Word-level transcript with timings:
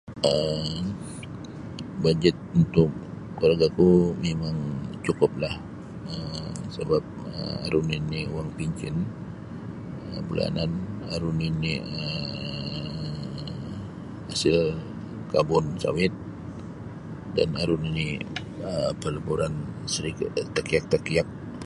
um 0.31 0.67
bajet 2.03 2.33
untuk 2.59 2.89
keluargaku 3.37 3.89
mimang 4.23 4.57
cukuplah 5.05 5.55
um 6.13 6.53
sebab 6.75 7.03
um 7.33 7.55
aru 7.65 7.79
nini 7.91 8.21
wang 8.35 8.49
pincin 8.57 8.95
bulanan 10.29 10.71
aru 11.15 11.29
nini 11.41 11.73
um 11.97 13.47
hasil 14.29 14.57
kabun 15.31 15.65
sawit 15.83 16.13
dan 17.37 17.49
aru 17.61 17.75
nini 17.83 18.07
pelaburan 19.01 19.53
sedikit 19.93 20.29
takiak-takiak. 20.57 21.27